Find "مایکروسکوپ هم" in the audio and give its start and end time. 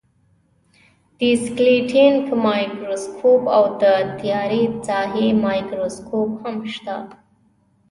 5.45-6.57